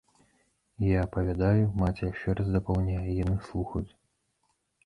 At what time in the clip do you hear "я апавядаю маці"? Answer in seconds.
0.85-2.03